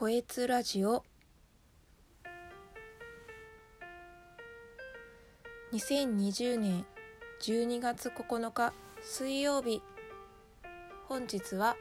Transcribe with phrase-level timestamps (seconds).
[0.00, 1.04] こえつラジオ。
[5.74, 6.86] 2020年
[7.42, 8.72] 12月9日
[9.02, 9.82] 水曜日。
[11.06, 11.76] 本日は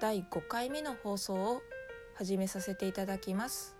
[0.00, 1.62] 第5回目の放送を
[2.16, 3.76] 始めさせていただきます。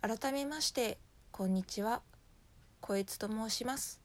[0.00, 0.98] 改めまして
[1.32, 2.00] こんにちは。
[2.80, 4.00] こえつと申します。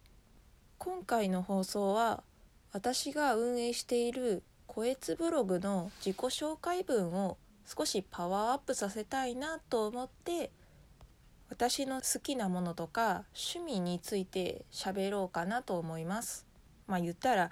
[0.80, 2.24] 今回の放送は
[2.72, 10.52] 私が運営しているこえつブログの自己紹介文を少しパワーアップさせたいなと思って
[11.50, 16.46] 私の好きなものとか趣味について喋ろうかなと思います。
[16.86, 17.50] まあ言ったら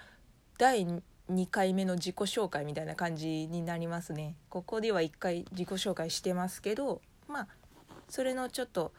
[0.58, 4.36] 第2回目の自己紹介みたいな感じになりますね。
[4.48, 7.48] ここでは1回自己紹介してますけどまあ
[8.08, 8.92] それのちょっと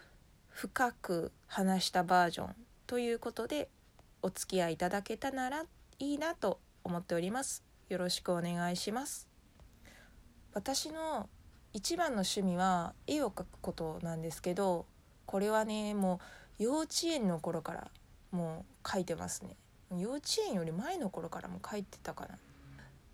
[0.50, 2.56] 深く話したバージョン
[2.86, 3.70] ということで
[4.22, 5.64] お付き合いいただけたなら
[6.00, 7.69] いいなと思っております。
[7.90, 9.28] よろしくお願いします。
[10.54, 11.28] 私の
[11.74, 14.86] 一番の趣味は絵を描くことなんですけど
[15.26, 16.20] これはねも
[16.60, 17.88] う幼稚園の頃から
[18.32, 19.56] もう描いてますね。
[19.98, 22.38] 幼稚園より前の頃からも描いてたかな。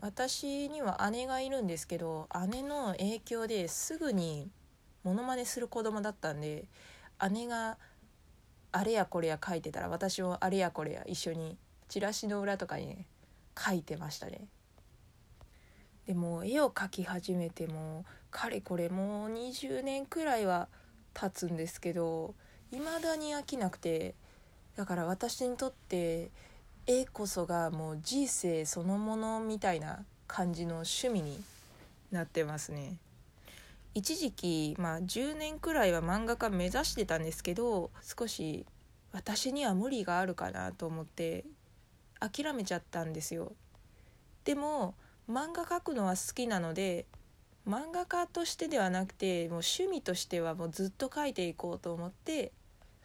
[0.02, 4.50] 私には姉がいるんですけど姉の影響ですぐに
[5.04, 6.66] モノマネする子供だったんで
[7.32, 7.78] 姉が
[8.74, 11.58] あれやこれや書いてたら私もあれやこれや一緒に
[11.88, 13.08] チラシの裏とかにね
[13.58, 14.48] 書いてましたね。
[16.08, 20.68] でも絵を描き始めてもかれこれもう20年くらいは
[21.14, 22.36] 経つんですけど
[22.72, 24.16] 未だに飽きなくて
[24.76, 26.30] だから私にとって
[26.86, 31.42] 絵こそがもう人生そのものみたいな感じの趣味に
[32.12, 32.98] なってますね。
[33.94, 38.66] 一時期まあ10年くらいは漫画家目指してたんですけど少し
[39.14, 41.46] 私には無理があるかなと思って
[42.20, 43.54] 諦めちゃったんですよ。
[44.44, 44.96] でも
[45.30, 47.06] 漫画描くのは好きなので
[47.68, 52.52] 漫画家としてではなくてもう趣味としてはもうずっと描いていこうと思って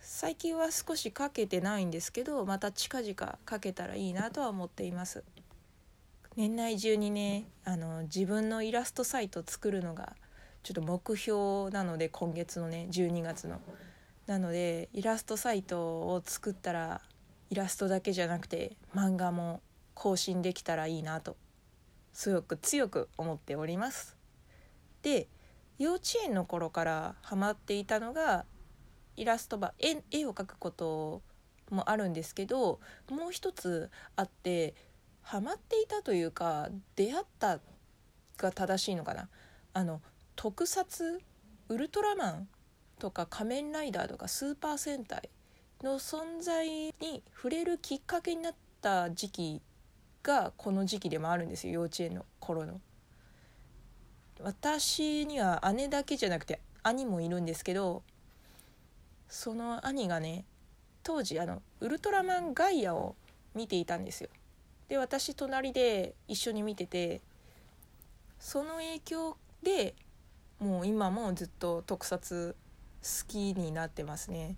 [0.00, 5.24] 最近は少し描けてないんですけどまた近々描けたらいいなとは思っています。
[6.36, 10.14] 年内中にねあの自分のイラストサイト作るのが
[10.62, 13.60] ちょっと目標なので今月のね12月の。
[14.26, 17.00] なのでイラストサイトを作ったら
[17.48, 19.60] イラストだけじゃなくて漫画も
[19.94, 21.36] 更新できたらいいなと
[22.12, 24.16] すごく強く思っております。
[25.02, 25.28] で
[25.78, 28.44] 幼稚園の頃からハマっていたのが
[29.16, 31.22] イラストば絵絵を描くこと
[31.70, 34.74] もあるんですけどもう一つあって
[35.22, 37.60] ハマっていたというか出会った
[38.36, 39.28] が正しいのかな。
[39.72, 40.02] あの
[40.36, 41.20] 特撮
[41.68, 42.48] ウルトラマン
[42.98, 45.30] とか仮面ライダーとかスーパー戦隊
[45.82, 49.62] の存在に触れるきっかけになった時期
[50.22, 52.80] がこの時期でもあるんですよ幼稚園の頃の。
[54.42, 58.02] 私には姉だけじゃなくて兄もいるんですけど
[59.28, 60.46] その兄がね
[61.02, 63.16] 当時あのウルトラマンガイアを
[63.54, 64.30] 見ていたんですよ。
[64.88, 67.20] で私隣で一緒に見てて
[68.38, 69.94] その影響で
[70.58, 72.56] もう今もずっと特撮
[73.02, 74.56] 好きになってますね。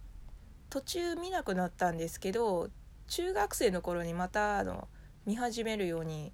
[0.71, 2.71] 途中見なくなったんですけど
[3.09, 4.89] 中学生の頃にまたあの
[5.27, 6.33] 見始めるように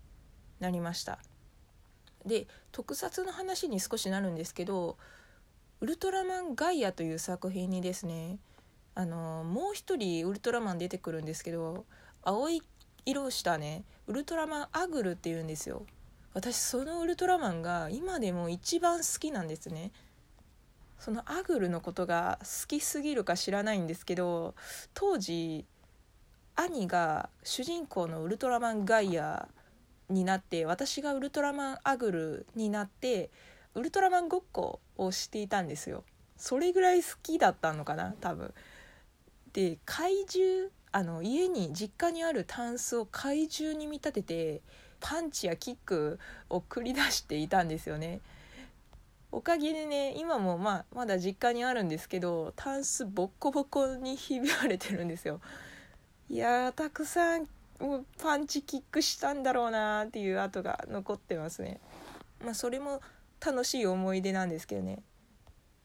[0.60, 1.18] なりました。
[2.26, 4.98] で特撮の話に少しなるんですけど
[5.80, 8.38] 「ウルトラマンガイア」という作品にですね
[8.94, 11.86] あのもう一人ウルトラマン出てくるんですけど
[12.22, 12.62] 青い
[13.06, 15.86] 色をしたねウルトラマンアグルっていうんですよ。
[16.34, 19.92] 私そのウルトラマンが今でも一番好きなんですね。
[20.98, 24.54] そのアグルのことが好きすぎるか知らないんですけど
[24.94, 25.64] 当時
[26.60, 29.48] 兄が主人公のウルトラマンガイア
[30.10, 33.30] になって私がウルトラマンアグルになって
[33.74, 36.02] ウルトラマンごっこをしていたんですよ。
[36.36, 38.52] それぐらい好きだったのかな多分。
[39.52, 44.62] で怪獣あの家に実家にあるタンスを怪獣に見立てて
[44.98, 46.18] パンチやキック
[46.50, 48.20] を繰り出していたんですよね。
[49.30, 55.40] おかげでね今もまあまだ実家にあるんですけどタンスボッコボコにひび割れてるんですよ。
[56.30, 57.46] いやたくさん
[58.18, 61.80] パンチキックしたんだろうなっていう跡が残ってますね。
[62.44, 63.00] まあそれも
[63.44, 64.98] 楽しい思い出なんですけどね。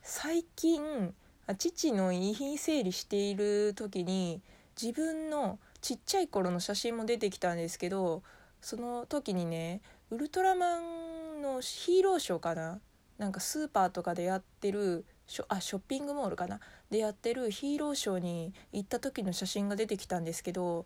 [0.01, 1.13] 最近
[1.57, 4.41] 父の遺品整理している時に
[4.81, 8.23] 自分のちっちゃい頃の写真も出てきたんですけど
[8.59, 12.79] その時にねウルトラマンのヒーローショーかな？
[13.17, 16.59] なんかスーパーとかでやってるショあショッピングモールかな？
[16.89, 20.85] でやってるヒーローショーに行った時の写真が出てきたんですけど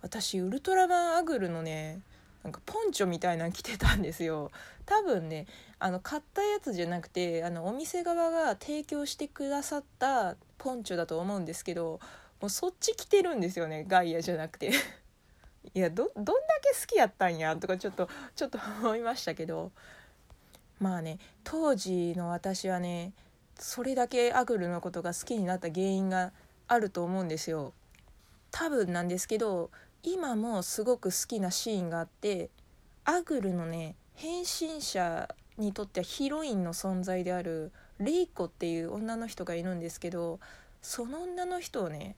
[0.00, 2.00] 私ウルトラマンアグルのね
[2.42, 4.50] なんかポンチョみたいなの着てたんですよ。
[4.84, 5.46] 多分ね
[5.78, 12.00] あの買ったやつじゃなくてあのお店側が提供してくださったポンチョだと思うんですけど
[12.40, 14.72] もうそっち着てるんですよねガイアじゃなくて。
[15.74, 17.56] いやどどんだけ好きやったんや？
[17.56, 19.70] とかちょっとちょっと思いましたけど。
[20.80, 23.12] まあね当時の私はね
[23.62, 26.32] それだけアグルのことが好きになった原因が
[26.66, 27.72] あると思うんですよ。
[28.50, 29.70] 多分なんですけど
[30.02, 32.50] 今もすごく好きなシーンがあって
[33.04, 35.28] アグルのね変身者
[35.58, 37.70] にとってはヒロインの存在である
[38.00, 40.40] レイコっていう女の人がいるんですけど
[40.82, 42.16] その女の人をね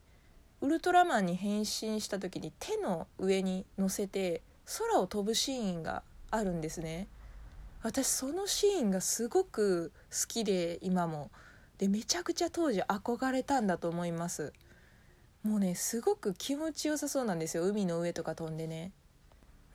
[0.62, 4.40] ウルトラマンに変身した時に手の上に乗せて
[4.78, 7.06] 空を飛ぶシーンがあるんですね。
[7.84, 11.30] 私そのシーンがすごく好きで今も。
[11.76, 14.54] でめちゃくちゃ当時憧れたんだと思います。
[15.42, 17.64] もうねすごく気持ちよさそうなんですよ。
[17.64, 18.92] 海の上とか飛んでね。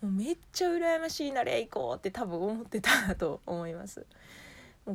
[0.02, 4.08] もうめっちゃ羨ましいなレイコーって多分思ってたと思います。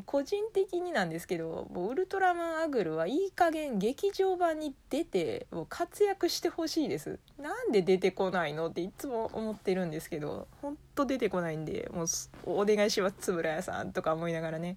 [0.03, 7.19] 個人的になんですけどもうウルトラマンアグルはいい加減劇場版に出て活躍してほしいです。
[7.39, 12.07] なんで出てこないのっていつも思ってるんですけどほんと出てこないんでもう
[12.47, 14.77] お願いします円谷さんとか思いながらね。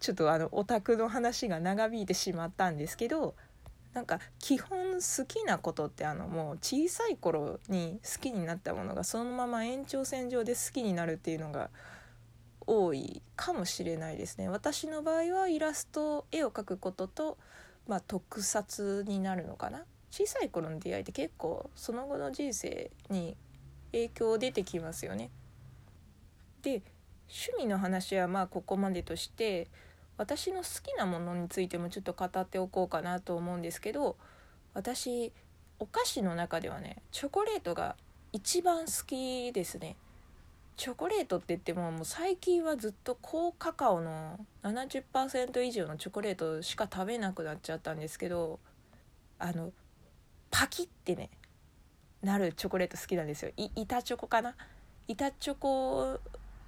[0.00, 3.34] ちょっとあのオタクの話が長引いてしまったんですけど
[3.94, 11.70] なんか基本好きなことってあのもう小さい頃に好きになったものがそのまま延長線上で好きになるっていうのが
[12.68, 14.48] 多いかもしれないですね。
[14.48, 17.38] 私の場合はイラスト絵を描くことと、
[17.86, 19.84] まあ、特撮になるのかな。
[20.10, 23.36] 小さい頃の出会いって結構その後の人生に
[23.92, 25.30] 影響出てきますよね。
[26.62, 26.82] で
[27.28, 29.68] 趣味の話はまあここまでとして
[30.18, 34.16] 私の好きなものについてもちょっと語っておこうかなと思うんですけど
[34.74, 35.32] 私
[35.78, 37.96] お菓子の中ではねチョコレートが
[38.32, 39.96] 一番好きですね。
[40.78, 48.60] チョコレートって言ってももう最近はずっと高カカオの70%以上のチョコレートしか食べなくなっちゃったんですけど
[49.40, 49.72] あの
[50.52, 51.30] パキってね
[52.22, 53.50] なるチョコレート好きなんですよ。
[53.56, 54.54] 板チョコかな？
[55.08, 56.20] 板チョコ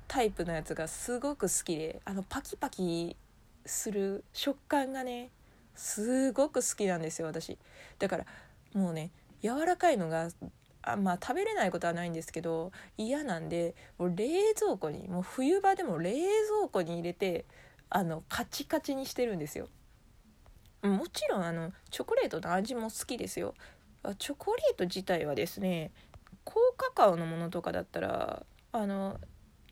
[0.09, 3.17] タイプのやつがすごく好きであのパキパキ
[3.65, 5.31] する食感がね
[5.77, 7.57] すごく好きなんですよ私。
[8.01, 8.27] だから
[8.75, 10.31] もうね柔らかいのが
[10.83, 17.45] あまあ食べれないことはないんですけど嫌なんでもう冷蔵庫にもう冬場でも冷蔵庫に入れて
[17.91, 19.69] あのカチカチにしてるんですよ。
[20.83, 23.55] もちろんあのチョコレートの味も好きですよ。
[24.19, 25.91] チョコレート自体はですね
[26.45, 29.21] 高カカオのものとかだったらあの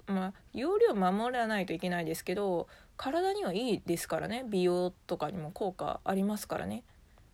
[0.06, 2.69] まあ容量守らないといけないですけど
[2.99, 4.44] 体にはいいですからね。
[4.46, 6.84] 美容とかにも効果ありますからね。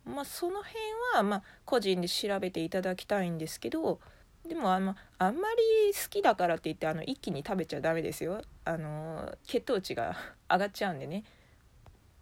[0.05, 0.75] まあその辺
[1.15, 3.99] はまあ個人で調べていただきたいんですけど
[4.47, 8.41] でもあのあんまり好きだからって言ってあの一気に食べちゃダメですよ。
[8.63, 10.15] あの血糖値が
[10.49, 11.23] 上がっちゃうんでね。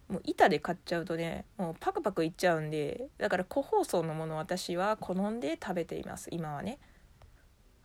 [0.08, 6.30] もう板で買っちゃうとねもうパクパクいっちゃうんでだから個包装のもの私は好んで食べています。
[6.32, 6.80] 今はね。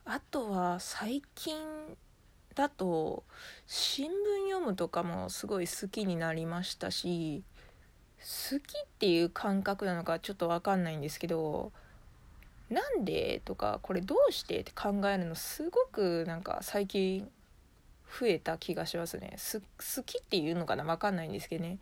[0.05, 1.56] あとは最近
[2.55, 3.25] だと
[3.67, 4.15] 新聞
[4.50, 7.45] 読むとかもすごい好きになりましたし
[8.19, 11.73] 好きっていう感覚なのかちょっと分かんないんですけど
[12.70, 17.29] なんでとかこれどうしてって考えるのすごくなんか最近
[18.20, 19.37] 増えた気がしますね。
[19.52, 21.78] 好きっていうのかな分かんないんですけどね。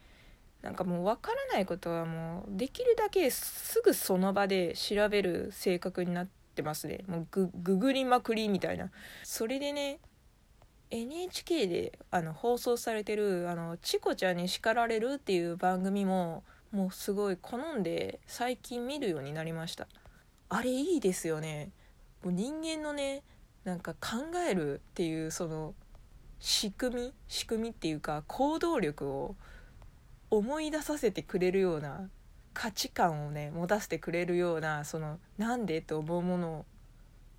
[0.63, 7.05] なんかもう分からないことはもうできるだけすぐその場で調べる性格になってますね。
[7.07, 8.91] もうグググりまくりみたいな。
[9.23, 9.99] それでね
[10.91, 19.89] NHK であの放送されてる「あのチコちゃんに叱られる」っていう番組ももうすごい好んで最近見るようになりました。
[20.49, 21.71] あれいいですよね。
[22.23, 23.23] もう人間のね
[23.65, 25.75] なんか考えるっていうその
[26.39, 29.35] 仕組み仕組みっていうか行動力を
[30.31, 32.09] 思い出させてくれるような
[32.55, 36.67] 価値観をね持たせてくれるようなそのなんでと思うものを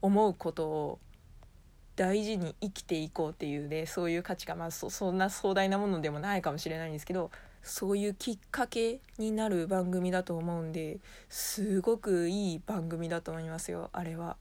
[0.02, 1.00] 思うことを
[1.98, 7.32] 大事に生きていこうっていうねそういう価値観まあそそんな壮大なものでもないかもしれないんですけど
[7.64, 14.38] そういうきっかけになる番組だと思うんですごくいい番組だと思いますよあれは。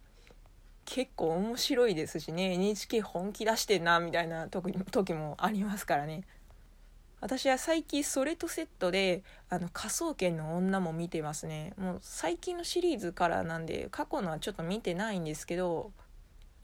[0.84, 6.22] 結構面白いですしね NHK 本気出してんなみたいな時時もありますからね。
[7.20, 15.92] 私は最近それとセットであの科捜研の女も見てますねもう最近のシリーズからなんで過去のはちょっと見てないんですけど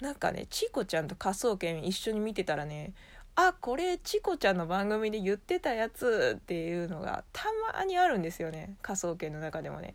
[0.02, 2.92] なんかねチコちゃんと科捜研一緒に見てたらね
[3.36, 9.94] あこれチコちゃんの番組で言ってたやつっていうのがたまにあるんですよね科捜研の中でもね。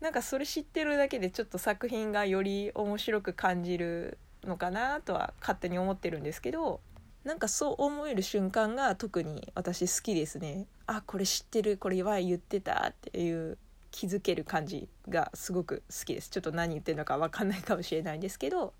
[0.00, 6.80] なんかそれ知ってるだけでちょっと作品がより面白く感じるのかなとは勝手に思ってるんですけど
[7.24, 10.66] なんかそう思える瞬間が特に私好きですね。
[10.86, 13.58] あこれ知ってるこれは言ってたっていう
[13.90, 16.30] 気づける感じがすごく好きです。
[16.30, 18.74] ちょっと何言ってるのか分かんないかもしれないんですけど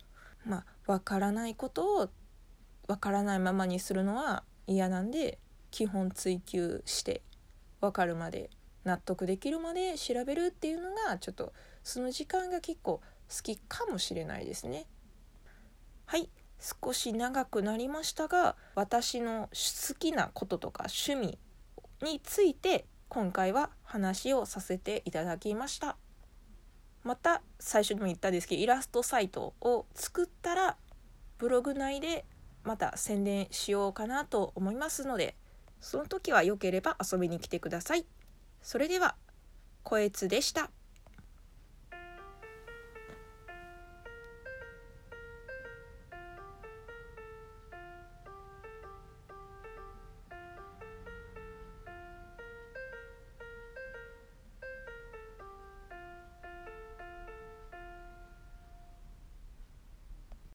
[0.45, 2.09] まあ分からないことを
[2.87, 5.39] 分からないままにするのは嫌なんで
[5.71, 7.23] 基本追求して
[7.81, 8.51] 分かるまで
[8.85, 14.87] 納得できるまで調べるっていうのがちょっとその時間が結構好きかもしれないですね。
[16.07, 16.29] はい
[16.61, 21.39] 少し長くなりましたが私の好きなこととか趣味
[22.03, 25.97] について今回は話をさせていただきました
[27.05, 30.77] また最初にも言ったんですけどイラストサイトを作ったら
[31.39, 32.25] ブログ内で
[32.65, 35.37] また宣伝しようかなと思いますので
[35.81, 38.07] その時は良ければ遊びに来てください
[38.63, 39.17] それでは
[39.83, 40.71] こえつでした。